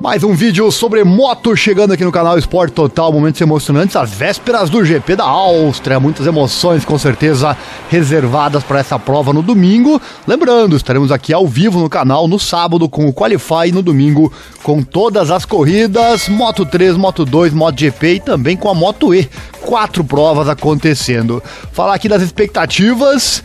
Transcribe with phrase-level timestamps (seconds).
[0.00, 4.68] Mais um vídeo sobre moto chegando aqui no canal Esporte Total, momentos emocionantes, as vésperas
[4.68, 7.56] do GP da Áustria, muitas emoções com certeza
[7.88, 10.00] reservadas para essa prova no domingo.
[10.26, 14.32] Lembrando, estaremos aqui ao vivo no canal no sábado com o Qualify e no domingo
[14.62, 19.30] com todas as corridas, Moto 3, Moto 2, MotoGP e também com a Moto E.
[19.60, 21.40] Quatro provas acontecendo.
[21.72, 23.42] Falar aqui das expectativas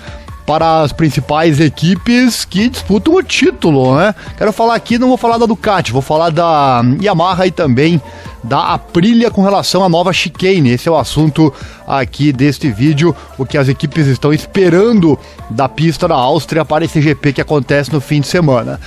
[0.47, 4.15] para as principais equipes que disputam o título, né?
[4.37, 8.01] Quero falar aqui, não vou falar da Ducati, vou falar da Yamaha e também
[8.41, 10.69] da Aprilia com relação à nova chicane.
[10.69, 11.53] Esse é o assunto
[11.85, 17.01] aqui deste vídeo, o que as equipes estão esperando da pista da Áustria para esse
[17.01, 18.79] GP que acontece no fim de semana.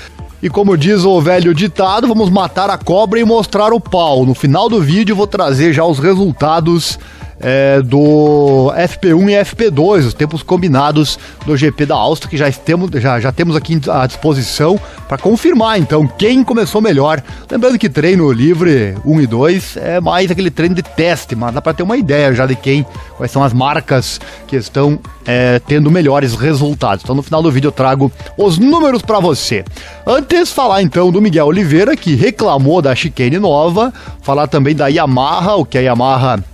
[0.43, 4.25] E como diz o velho ditado, vamos matar a cobra e mostrar o pau.
[4.25, 6.99] No final do vídeo vou trazer já os resultados
[7.41, 12.91] é, do FP1 e FP2, os tempos combinados do GP da Áustria, que já, temos,
[13.01, 17.23] já, já temos aqui à disposição para confirmar então quem começou melhor.
[17.51, 21.63] Lembrando que treino livre 1 e 2 é mais aquele treino de teste, mas dá
[21.63, 22.85] para ter uma ideia já de quem,
[23.17, 27.03] quais são as marcas que estão é, tendo melhores resultados.
[27.03, 29.65] Então no final do vídeo eu trago os números para você.
[30.07, 35.57] Antes falar então do Miguel Oliveira que reclamou da chicane nova, falar também da Yamaha,
[35.57, 36.45] o que a Yamaha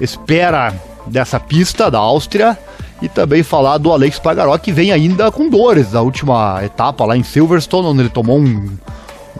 [0.00, 0.74] espera
[1.06, 2.58] dessa pista da Áustria
[3.00, 7.16] e também falar do Alex Pagaró que vem ainda com dores da última etapa lá
[7.16, 8.76] em Silverstone, onde ele tomou um,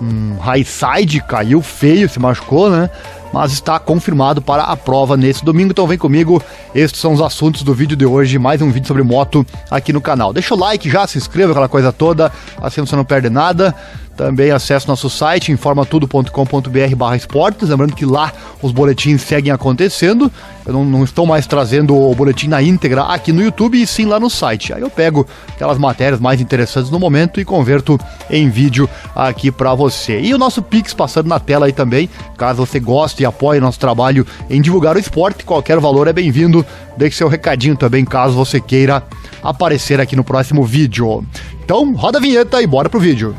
[0.00, 2.90] um high side, caiu feio, se machucou, né?
[3.32, 5.70] Mas está confirmado para a prova nesse domingo.
[5.70, 6.42] Então vem comigo,
[6.74, 8.38] estes são os assuntos do vídeo de hoje.
[8.38, 10.32] Mais um vídeo sobre moto aqui no canal.
[10.32, 12.32] Deixa o like já, se inscreva, aquela coisa toda,
[12.62, 13.74] assim você não perde nada.
[14.16, 17.68] Também acesse nosso site, informatudo.com.br barra esportes.
[17.68, 20.32] Lembrando que lá os boletins seguem acontecendo.
[20.64, 24.06] Eu não, não, estou mais trazendo o boletim na íntegra aqui no YouTube, e sim
[24.06, 24.72] lá no site.
[24.72, 28.00] Aí eu pego aquelas matérias mais interessantes no momento e converto
[28.30, 30.18] em vídeo aqui para você.
[30.18, 33.78] E o nosso Pix passando na tela aí também, caso você goste e apoie nosso
[33.78, 36.64] trabalho em divulgar o esporte, qualquer valor é bem-vindo.
[36.96, 39.02] Deixe seu recadinho também, caso você queira
[39.42, 41.24] aparecer aqui no próximo vídeo.
[41.62, 43.36] Então, roda a vinheta e bora pro vídeo.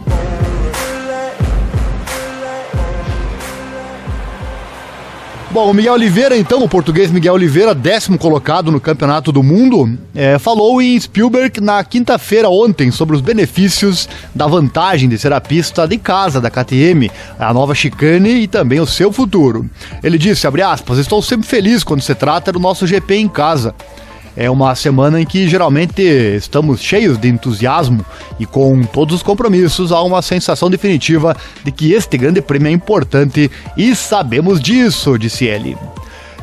[5.57, 9.97] Bom, o Miguel Oliveira, então, o português Miguel Oliveira, décimo colocado no Campeonato do Mundo,
[10.13, 15.41] é, falou em Spielberg na quinta-feira ontem sobre os benefícios da vantagem de ser a
[15.41, 17.09] pista de casa da KTM,
[17.39, 19.67] a nova chicane e também o seu futuro.
[20.03, 23.73] Ele disse, aspas, estou sempre feliz quando se trata do nosso GP em casa.
[24.39, 28.05] É uma semana em que geralmente estamos cheios de entusiasmo
[28.39, 32.71] e com todos os compromissos há uma sensação definitiva de que este grande prêmio é
[32.71, 35.75] importante e sabemos disso, disse ele.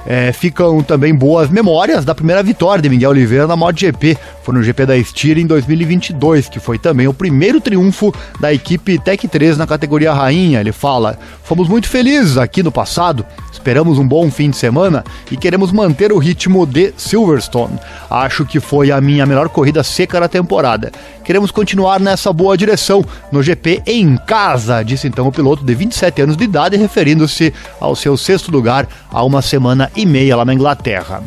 [0.06, 4.18] É, ficam também boas memórias da primeira vitória de Miguel Oliveira na MotoGP.
[4.44, 8.98] Foi no GP da Styria em 2022, que foi também o primeiro triunfo da equipe
[8.98, 10.60] Tech 3 na categoria rainha.
[10.60, 15.36] Ele fala: Fomos muito felizes aqui no passado, esperamos um bom fim de semana e
[15.38, 17.78] queremos manter o ritmo de Silverstone.
[18.10, 20.92] Acho que foi a minha melhor corrida seca da temporada.
[21.24, 26.20] Queremos continuar nessa boa direção no GP em casa, disse então o piloto de 27
[26.20, 27.50] anos de idade, referindo-se
[27.80, 31.22] ao seu sexto lugar há uma semana e meia lá na Inglaterra.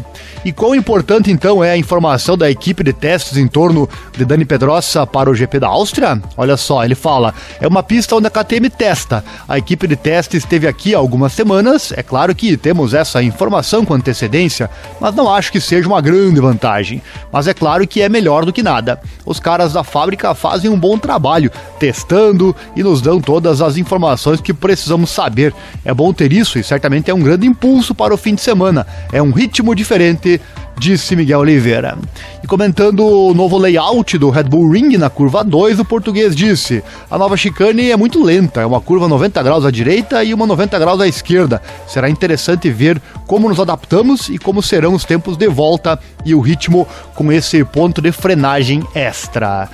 [0.46, 3.88] E quão importante então é a informação da equipe de testes em torno
[4.18, 6.22] de Dani Pedrosa para o GP da Áustria?
[6.36, 9.24] Olha só, ele fala: é uma pista onde a KTM testa.
[9.48, 11.94] A equipe de testes esteve aqui há algumas semanas.
[11.96, 14.70] É claro que temos essa informação com antecedência,
[15.00, 17.02] mas não acho que seja uma grande vantagem.
[17.32, 19.00] Mas é claro que é melhor do que nada.
[19.26, 24.42] Os caras da fábrica fazem um bom trabalho, testando e nos dão todas as informações
[24.42, 25.54] que precisamos saber.
[25.86, 28.86] É bom ter isso e certamente é um grande impulso para o fim de semana.
[29.14, 30.42] É um ritmo diferente
[30.78, 31.98] disse Miguel Oliveira.
[32.44, 36.84] E comentando o novo layout do Red Bull Ring na curva 2, o português disse:
[37.10, 40.46] A nova chicane é muito lenta, é uma curva 90 graus à direita e uma
[40.46, 41.62] 90 graus à esquerda.
[41.88, 46.40] Será interessante ver como nos adaptamos e como serão os tempos de volta e o
[46.40, 49.70] ritmo com esse ponto de frenagem extra.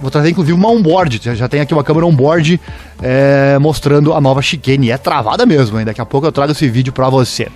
[0.00, 2.60] Vou trazer inclusive uma onboard, já tem aqui uma câmera onboard
[3.02, 4.90] é, mostrando a nova chicane.
[4.90, 5.84] É travada mesmo, hein?
[5.84, 7.48] daqui a pouco eu trago esse vídeo para você.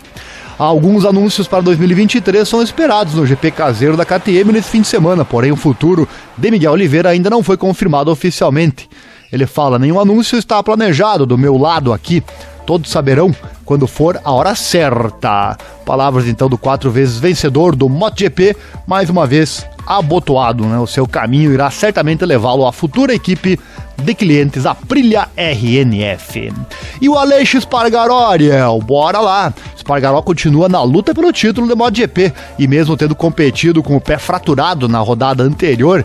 [0.59, 5.25] Alguns anúncios para 2023 são esperados no GP caseiro da KTM nesse fim de semana,
[5.25, 8.91] porém o futuro de Miguel Oliveira ainda não foi confirmado oficialmente.
[9.33, 12.25] Ele fala: nenhum anúncio está planejado do meu lado aqui.
[12.67, 13.35] Todos saberão
[13.65, 15.57] quando for a hora certa.
[15.87, 20.79] Palavras então do quatro vezes vencedor do MotoGP, mais uma vez abotoado, né?
[20.79, 23.59] O seu caminho irá certamente levá-lo à futura equipe
[24.03, 26.53] de clientes Aprilia RNF.
[27.01, 29.53] E o Aleix Spargaró, Ariel, bora lá!
[29.77, 34.19] Spargaró continua na luta pelo título do MotoGP e mesmo tendo competido com o pé
[34.19, 36.05] fraturado na rodada anterior,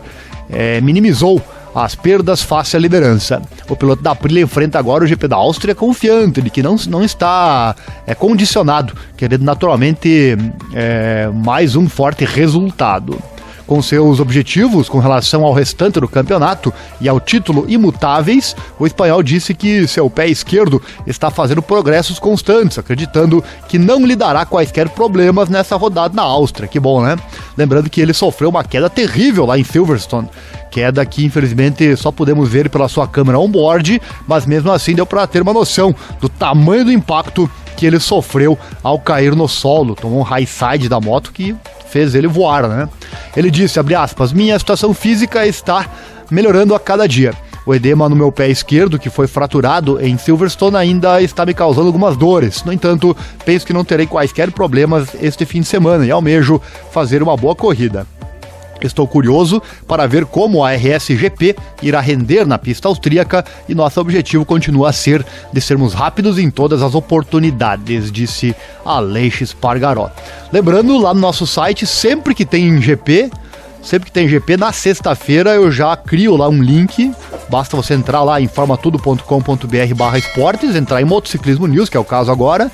[0.50, 1.40] é, minimizou
[1.74, 3.42] as perdas face à liderança.
[3.68, 7.02] O piloto da Aprilia enfrenta agora o GP da Áustria confiante de que não, não
[7.02, 7.74] está
[8.06, 10.36] é, condicionado, querendo naturalmente
[10.72, 13.18] é, mais um forte resultado
[13.66, 19.22] com seus objetivos com relação ao restante do campeonato e ao título imutáveis, o espanhol
[19.22, 24.88] disse que seu pé esquerdo está fazendo progressos constantes, acreditando que não lhe dará quaisquer
[24.88, 26.68] problemas nessa rodada na Áustria.
[26.68, 27.16] Que bom, né?
[27.56, 30.28] Lembrando que ele sofreu uma queda terrível lá em Silverstone.
[30.70, 35.26] Queda que infelizmente só podemos ver pela sua câmera on-board, mas mesmo assim deu para
[35.26, 39.94] ter uma noção do tamanho do impacto que ele sofreu ao cair no solo.
[39.94, 41.54] Tomou um high side da moto que
[41.94, 42.88] fez ele voar, né?
[43.36, 45.86] Ele disse, abre aspas, minha situação física está
[46.28, 47.32] melhorando a cada dia.
[47.64, 51.86] O edema no meu pé esquerdo, que foi fraturado em Silverstone, ainda está me causando
[51.86, 52.64] algumas dores.
[52.64, 56.60] No entanto, penso que não terei quaisquer problemas este fim de semana e almejo
[56.90, 58.04] fazer uma boa corrida.
[58.84, 64.44] Estou curioso para ver como a RSGP irá render na pista austríaca e nosso objetivo
[64.44, 68.54] continua a ser de sermos rápidos em todas as oportunidades, disse
[68.84, 70.10] Aleix Spargaró.
[70.52, 73.30] Lembrando, lá no nosso site, sempre que tem GP,
[73.82, 77.10] sempre que tem GP, na sexta-feira eu já crio lá um link.
[77.48, 82.04] Basta você entrar lá em formatudo.com.br barra esportes, entrar em Motociclismo News, que é o
[82.04, 82.70] caso agora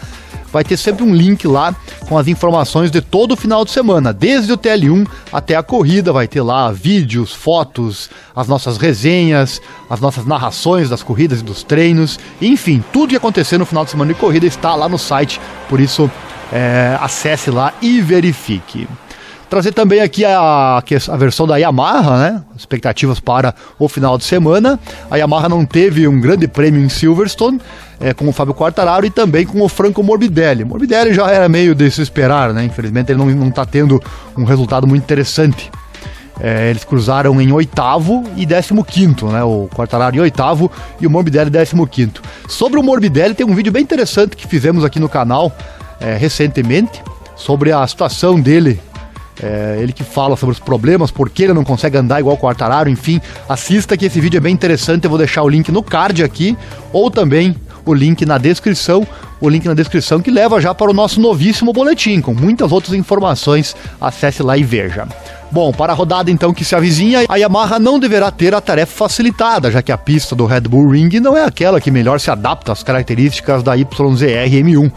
[0.53, 1.75] vai ter sempre um link lá
[2.09, 6.13] com as informações de todo o final de semana, desde o TL1 até a corrida,
[6.13, 11.63] vai ter lá vídeos, fotos, as nossas resenhas, as nossas narrações das corridas e dos
[11.63, 15.41] treinos, enfim, tudo que acontecer no final de semana de corrida está lá no site,
[15.69, 16.11] por isso
[16.53, 18.89] é, acesse lá e verifique.
[19.51, 22.43] Trazer também aqui a, a versão da Yamaha, né?
[22.57, 24.79] Expectativas para o final de semana.
[25.11, 27.61] A Yamaha não teve um grande prêmio em Silverstone,
[27.99, 30.65] é, com o Fábio Quartararo e também com o Franco Morbidelli.
[30.65, 32.63] Morbidelli já era meio de se esperar, né?
[32.63, 34.01] Infelizmente ele não está tendo
[34.39, 35.69] um resultado muito interessante.
[36.39, 39.43] É, eles cruzaram em oitavo e décimo quinto, né?
[39.43, 40.71] O Quartararo em oitavo
[41.01, 42.23] e o Morbidelli décimo quinto.
[42.49, 45.51] Sobre o Morbidelli tem um vídeo bem interessante que fizemos aqui no canal
[45.99, 47.03] é, recentemente
[47.35, 48.81] sobre a situação dele
[49.43, 52.39] é, ele que fala sobre os problemas, por que ele não consegue andar igual o
[52.39, 55.83] Quartararo, enfim, assista que esse vídeo é bem interessante, eu vou deixar o link no
[55.83, 56.57] card aqui,
[56.93, 59.07] ou também o link na descrição,
[59.41, 62.95] o link na descrição que leva já para o nosso novíssimo boletim, com muitas outras
[62.95, 65.09] informações, acesse lá e veja.
[65.51, 68.93] Bom, para a rodada então que se avizinha, a Yamaha não deverá ter a tarefa
[68.93, 72.31] facilitada, já que a pista do Red Bull Ring não é aquela que melhor se
[72.31, 73.87] adapta às características da YZR
[74.53, 74.93] M1.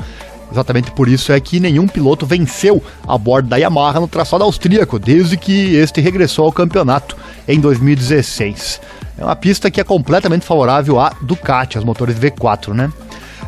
[0.53, 4.99] Exatamente por isso é que nenhum piloto venceu a bordo da Yamaha no traçado austríaco,
[4.99, 7.17] desde que este regressou ao campeonato
[7.47, 8.79] em 2016.
[9.17, 12.91] É uma pista que é completamente favorável a Ducati, aos motores V4, né?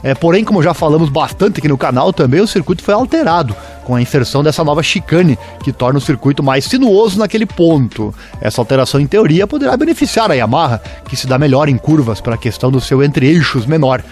[0.04, 3.96] É, porém, como já falamos bastante aqui no canal, também o circuito foi alterado com
[3.96, 8.14] a inserção dessa nova chicane, que torna o circuito mais sinuoso naquele ponto.
[8.42, 12.38] Essa alteração, em teoria, poderá beneficiar a Yamaha, que se dá melhor em curvas pela
[12.38, 14.04] questão do seu entre-eixos menor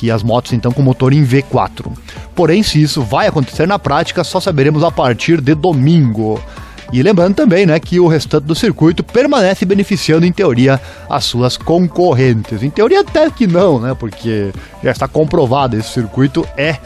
[0.00, 1.92] que as motos então com motor em V4.
[2.34, 6.42] Porém, se isso vai acontecer na prática, só saberemos a partir de domingo.
[6.90, 11.58] E lembrando também, né, que o restante do circuito permanece beneficiando em teoria as suas
[11.58, 12.62] concorrentes.
[12.62, 14.50] Em teoria até que não, né, porque
[14.82, 16.78] já está comprovado esse circuito é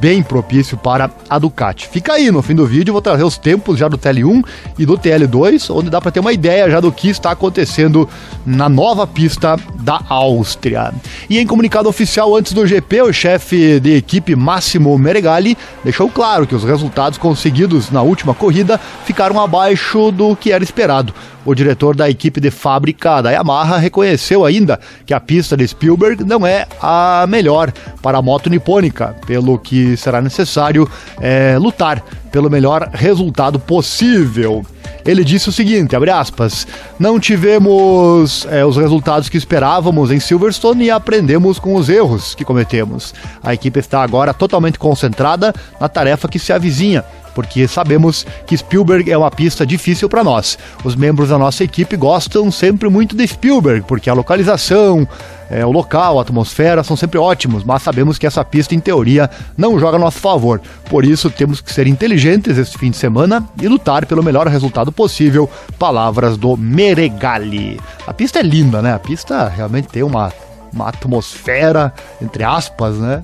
[0.00, 1.88] bem propício para a Ducati.
[1.88, 4.44] Fica aí no fim do vídeo, vou trazer os tempos já do TL1
[4.78, 8.08] e do TL2, onde dá para ter uma ideia já do que está acontecendo
[8.44, 10.92] na nova pista da Áustria.
[11.28, 16.46] E em comunicado oficial antes do GP, o chefe de equipe Massimo Meregali deixou claro
[16.46, 21.14] que os resultados conseguidos na última corrida ficaram abaixo do que era esperado.
[21.46, 26.24] O diretor da equipe de fábrica da Yamaha reconheceu ainda que a pista de Spielberg
[26.24, 27.72] não é a melhor
[28.02, 34.66] para a moto nipônica, pelo que será necessário é, lutar pelo melhor resultado possível.
[35.06, 36.66] Ele disse o seguinte, abre aspas,
[36.98, 42.44] não tivemos é, os resultados que esperávamos em Silverstone e aprendemos com os erros que
[42.44, 43.14] cometemos.
[43.40, 47.04] A equipe está agora totalmente concentrada na tarefa que se avizinha
[47.36, 50.58] porque sabemos que Spielberg é uma pista difícil para nós.
[50.82, 55.06] Os membros da nossa equipe gostam sempre muito de Spielberg, porque a localização,
[55.50, 59.28] é, o local, a atmosfera são sempre ótimos, mas sabemos que essa pista, em teoria,
[59.54, 60.62] não joga a nosso favor.
[60.88, 64.90] Por isso, temos que ser inteligentes este fim de semana e lutar pelo melhor resultado
[64.90, 65.46] possível.
[65.78, 67.78] Palavras do Meregali.
[68.06, 68.94] A pista é linda, né?
[68.94, 70.32] A pista realmente tem uma,
[70.72, 73.22] uma atmosfera, entre aspas, né?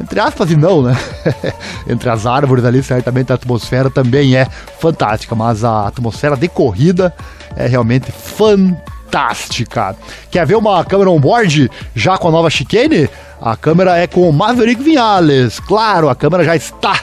[0.00, 0.96] Entre aspas e não, né?
[1.88, 4.46] entre as árvores ali, certamente a atmosfera também é
[4.78, 7.14] fantástica, mas a atmosfera de corrida
[7.56, 9.96] é realmente fantástica.
[10.30, 13.08] Quer ver uma câmera on-board já com a nova chicane?
[13.40, 15.60] A câmera é com o Maverick Vinales.
[15.60, 16.98] Claro, a câmera já está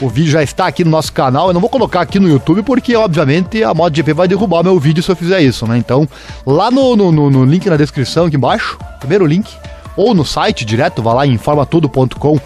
[0.00, 1.48] O vídeo já está aqui no nosso canal.
[1.48, 5.02] Eu não vou colocar aqui no YouTube porque, obviamente, a MotoGP vai derrubar meu vídeo
[5.02, 5.78] se eu fizer isso, né?
[5.78, 6.06] Então,
[6.44, 9.50] lá no, no, no link na descrição aqui embaixo, primeiro link,
[9.96, 12.38] ou no site direto, vá lá em informatudo.com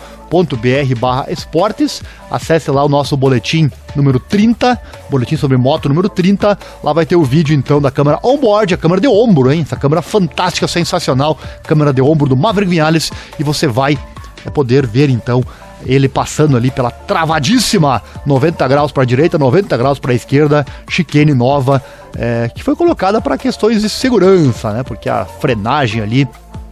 [0.57, 2.02] br esportes.
[2.30, 4.80] Acesse lá o nosso boletim número 30,
[5.11, 6.57] boletim sobre moto número 30.
[6.83, 9.62] Lá vai ter o vídeo então da câmera onboard, a câmera de ombro, hein?
[9.62, 13.99] Essa câmera fantástica, sensacional, câmera de ombro do Maverick Vinales e você vai
[14.47, 15.42] é, poder ver então
[15.85, 20.64] ele passando ali pela travadíssima 90 graus para a direita, 90 graus para a esquerda,
[20.88, 21.83] chicane nova,
[22.16, 24.83] é, que foi colocada para questões de segurança, né?
[24.83, 26.28] Porque a frenagem ali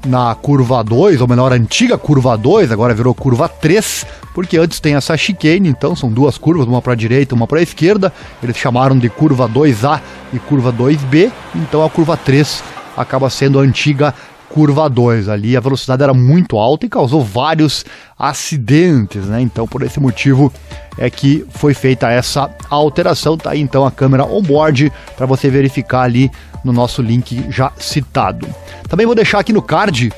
[0.06, 4.94] na curva 2, ou melhor, antiga curva 2, agora virou curva 3, porque antes tem
[4.94, 8.12] essa chicane, então são duas curvas, uma para a direita, uma para a esquerda.
[8.42, 10.00] Eles chamaram de curva 2A
[10.32, 12.62] e curva 2B, então a curva 3
[12.96, 14.12] acaba sendo a antiga
[14.50, 15.56] curva 2 ali.
[15.56, 17.84] A velocidade era muito alta e causou vários
[18.18, 19.40] acidentes, né?
[19.40, 20.52] Então, por esse motivo
[20.96, 23.36] é que foi feita essa alteração.
[23.36, 26.30] Tá aí então a câmera on-board para você verificar ali
[26.64, 28.46] no nosso link já citado.
[28.88, 30.12] Também vou deixar aqui no card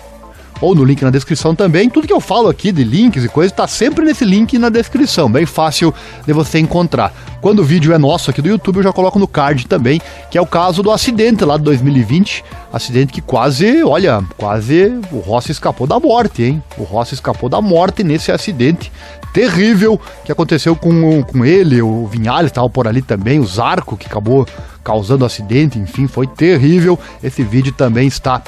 [0.60, 1.88] ou no link na descrição também.
[1.88, 5.30] Tudo que eu falo aqui de links e coisas está sempre nesse link na descrição,
[5.30, 5.94] bem fácil
[6.26, 7.12] de você encontrar.
[7.40, 10.00] Quando o vídeo é nosso aqui do YouTube, eu já coloco no card também,
[10.30, 12.44] que é o caso do acidente lá de 2020.
[12.72, 16.62] Acidente que quase, olha, quase o Rossi escapou da morte, hein?
[16.76, 18.92] O Rossi escapou da morte nesse acidente
[19.32, 24.06] terrível que aconteceu com, com ele, o Vinhales estava por ali também, o Zarco que
[24.06, 24.46] acabou
[24.82, 26.98] causando acidente, enfim, foi terrível.
[27.22, 28.42] Esse vídeo também está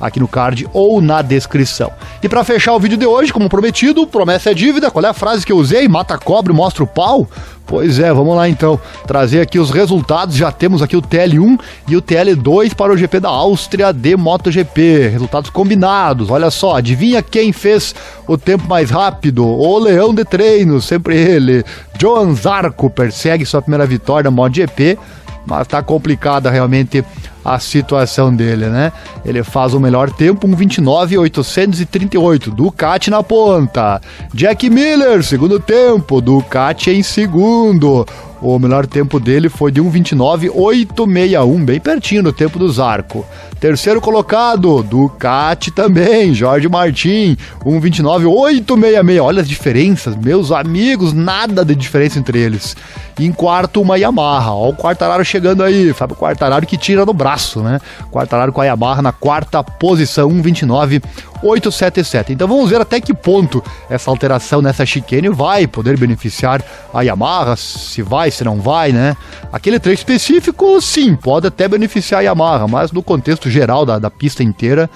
[0.00, 1.90] aqui no card ou na descrição.
[2.22, 4.90] E para fechar o vídeo de hoje, como prometido, promessa é dívida.
[4.90, 5.88] Qual é a frase que eu usei?
[5.88, 7.28] Mata cobre, mostra o pau?
[7.66, 10.36] Pois é, vamos lá então trazer aqui os resultados.
[10.36, 11.58] Já temos aqui o TL1
[11.88, 15.08] e o TL2 para o GP da Áustria de MotoGP.
[15.08, 16.30] Resultados combinados.
[16.30, 17.94] Olha só, adivinha quem fez
[18.26, 19.46] o tempo mais rápido?
[19.46, 21.64] O Leão de Treino, sempre ele.
[21.98, 24.98] Joan Zarco persegue sua primeira vitória na MotoGP
[25.46, 27.04] mas tá complicada realmente
[27.44, 28.92] a situação dele, né?
[29.24, 34.00] Ele faz o melhor tempo, 1:29.838, Ducati na ponta.
[34.32, 38.06] Jack Miller, segundo tempo, Ducati em segundo.
[38.46, 43.24] O melhor tempo dele foi de 1:29.861, bem pertinho do tempo do Zarco.
[43.58, 49.22] Terceiro colocado, Ducati também, Jorge Martin, 1:29.866.
[49.22, 52.76] Olha as diferenças, meus amigos, nada de diferença entre eles.
[53.18, 54.52] Em quarto, uma Yamaha.
[54.52, 55.94] Ó, o Quartararo chegando aí.
[55.94, 57.80] Fábio Quartararo que tira no braço, né?
[58.10, 60.28] Quartararo com a Yamaha na quarta posição,
[61.44, 62.30] 1,29,877.
[62.30, 67.56] Então vamos ver até que ponto essa alteração nessa chicane vai poder beneficiar a Yamaha,
[67.56, 69.16] se vai, se não vai, né?
[69.52, 74.10] Aquele trecho específico, sim, pode até beneficiar a Yamaha, mas no contexto geral da, da
[74.10, 74.88] pista inteira,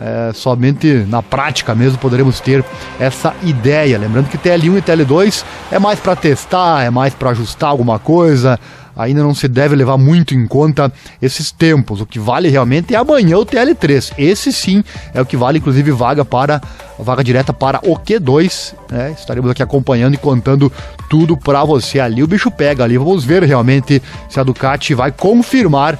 [0.00, 2.64] é, somente na prática mesmo poderemos ter
[3.00, 3.98] essa ideia.
[3.98, 8.58] Lembrando que TL1 e TL2 é mais para testar, é mais para ajustar alguma coisa.
[8.98, 12.00] Ainda não se deve levar muito em conta esses tempos.
[12.00, 14.12] O que vale realmente é amanhã o TL3.
[14.18, 14.82] Esse sim
[15.14, 16.60] é o que vale, inclusive, vaga para
[16.98, 18.74] vaga direta para o Q2.
[18.90, 19.14] Né?
[19.16, 20.72] Estaremos aqui acompanhando e contando
[21.08, 22.24] tudo para você ali.
[22.24, 22.98] O bicho pega ali.
[22.98, 25.96] Vamos ver realmente se a Ducati vai confirmar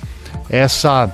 [0.50, 1.08] essa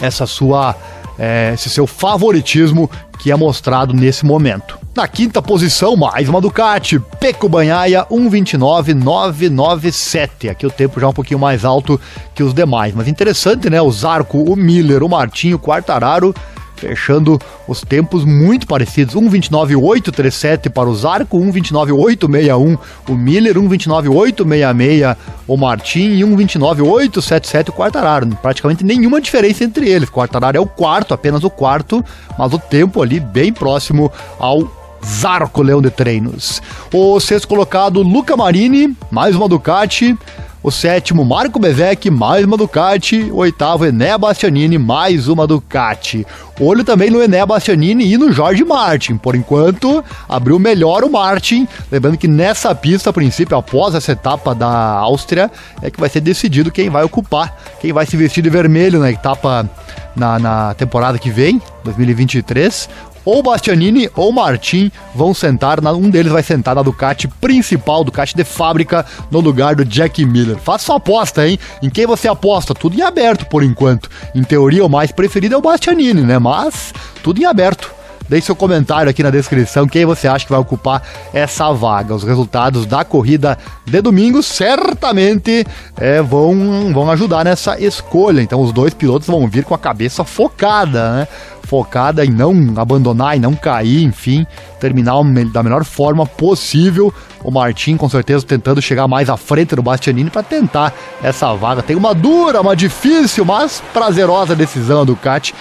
[0.00, 0.76] essa sua
[1.18, 2.90] é, esse seu favoritismo
[3.26, 4.78] que é mostrado nesse momento.
[4.94, 10.48] Na quinta posição, mais uma Ducati, Peco Banhaia 1.29.997.
[10.48, 12.00] Aqui o tempo já é um pouquinho mais alto
[12.36, 13.82] que os demais, mas interessante, né?
[13.82, 16.32] O Zarco, o Miller, o Martinho, o Quartararo
[16.76, 19.14] fechando os tempos muito parecidos.
[19.14, 22.78] 1:29.837 para o Zarco, 1:29.861
[23.08, 25.16] o Miller, 1:29.866
[25.48, 28.28] o Martin e 1:29.877 o Quartararo.
[28.42, 30.10] Praticamente nenhuma diferença entre eles.
[30.10, 32.04] Quartararo é o quarto, apenas o quarto,
[32.38, 34.70] mas o tempo ali bem próximo ao
[35.04, 36.60] Zarco Leão de Treinos.
[36.92, 40.16] O sexto colocado, Luca Marini, mais uma Ducati.
[40.62, 43.30] O sétimo, Marco Bezek, mais uma Ducati.
[43.30, 46.26] O oitavo, Ené Bastianini, mais uma Ducati.
[46.58, 49.16] Olho também no Ené Bastianini e no Jorge Martin.
[49.16, 51.68] Por enquanto, abriu melhor o Martin.
[51.92, 55.50] Lembrando que nessa pista, a princípio, após essa etapa da Áustria,
[55.82, 59.10] é que vai ser decidido quem vai ocupar, quem vai se vestir de vermelho na
[59.10, 59.68] etapa
[60.16, 62.88] na, na temporada que vem, 2023
[63.26, 68.36] ou Bastianini ou Martin vão sentar, na, um deles vai sentar na Ducati principal, Ducati
[68.36, 70.56] de fábrica, no lugar do Jack Miller.
[70.56, 71.58] Faça sua aposta, hein?
[71.82, 72.72] Em quem você aposta?
[72.72, 74.08] Tudo em aberto por enquanto.
[74.34, 76.38] Em teoria, o mais preferido é o Bastianini, né?
[76.38, 77.95] Mas tudo em aberto.
[78.28, 81.02] Deixe seu comentário aqui na descrição quem você acha que vai ocupar
[81.32, 82.14] essa vaga.
[82.14, 85.64] Os resultados da corrida de domingo certamente
[85.96, 88.40] é, vão, vão ajudar nessa escolha.
[88.40, 91.28] Então os dois pilotos vão vir com a cabeça focada, né?
[91.62, 94.46] Focada em não abandonar e não cair, enfim,
[94.78, 95.14] terminar
[95.52, 97.12] da melhor forma possível.
[97.42, 101.82] O Martin, com certeza, tentando chegar mais à frente do Bastianini para tentar essa vaga.
[101.82, 105.54] Tem uma dura, uma difícil, mas prazerosa decisão do Ducati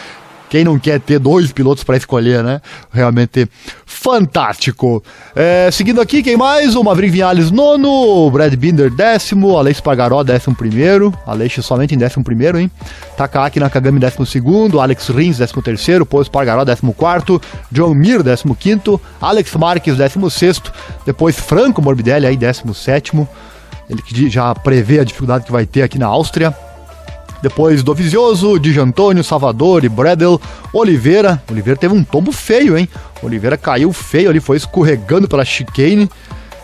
[0.50, 2.62] quem não quer ter dois pilotos para escolher, né?
[2.92, 3.48] Realmente
[3.86, 5.04] fantástico.
[5.36, 6.76] É, seguindo aqui, quem mais?
[6.76, 8.30] O Maverick Vinales, nono.
[8.30, 9.58] Brad Binder, décimo.
[9.58, 11.14] Aleix Pagaró, décimo primeiro.
[11.26, 12.70] Aleix somente em décimo primeiro, hein?
[13.18, 14.80] Takaki Nakagami, décimo segundo.
[14.80, 16.06] Alex Rins, décimo terceiro.
[16.06, 17.42] Pois Pagaró, décimo quarto.
[17.72, 19.02] John Mir, décimo quinto.
[19.20, 20.72] Alex Marques, décimo sexto.
[21.06, 23.28] Depois Franco Morbidelli, aí, décimo sétimo.
[23.90, 26.56] Ele que já prevê a dificuldade que vai ter aqui na Áustria.
[27.46, 30.42] Depois do Vizioso, Di Antônio, Salvador e Bradel,
[30.74, 31.40] Oliveira.
[31.48, 32.90] Oliveira teve um tombo feio, hein?
[33.22, 36.10] Oliveira caiu feio ali, foi escorregando pela chicane,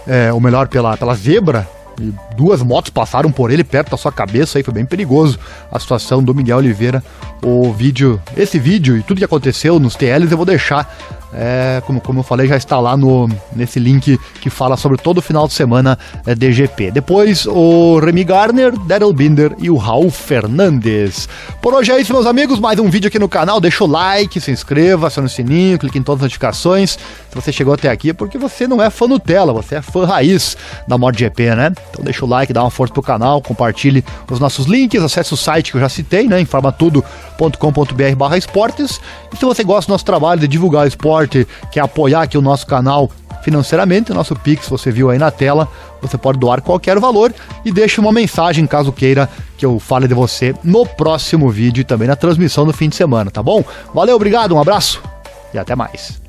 [0.07, 1.69] é, ou melhor, pela, pela zebra.
[2.01, 5.37] E duas motos passaram por ele perto da sua cabeça aí, foi bem perigoso
[5.71, 7.03] a situação do Miguel Oliveira.
[7.43, 10.91] O vídeo, esse vídeo e tudo que aconteceu nos TLs eu vou deixar
[11.33, 15.19] é, como, como eu falei, já está lá no, nesse link que fala sobre todo
[15.19, 16.91] o final de semana é, DGP.
[16.91, 21.29] Depois o Remy Garner, Daryl Binder e o Raul Fernandes.
[21.61, 22.59] Por hoje é isso, meus amigos.
[22.59, 23.61] Mais um vídeo aqui no canal.
[23.61, 26.91] Deixa o like, se inscreva, acione o sininho, clique em todas as notificações.
[26.91, 30.05] Se você chegou até aqui é porque você não é fã Nutella, você é fã
[30.05, 30.57] raiz
[30.87, 31.71] da MotoGP, né?
[31.91, 35.37] Então deixa o like, dá uma força pro canal, compartilhe os nossos links, acesse o
[35.37, 36.39] site que eu já citei, né?
[36.41, 38.99] informatudo.com.br barra esportes.
[39.33, 42.37] E se você gosta do nosso trabalho de divulgar o esporte, que quer apoiar aqui
[42.37, 43.09] o nosso canal
[43.41, 45.67] financeiramente, o nosso Pix você viu aí na tela,
[46.01, 47.33] você pode doar qualquer valor
[47.65, 51.83] e deixe uma mensagem caso queira que eu fale de você no próximo vídeo e
[51.83, 53.63] também na transmissão do fim de semana, tá bom?
[53.93, 55.01] Valeu, obrigado, um abraço
[55.53, 56.21] e até mais.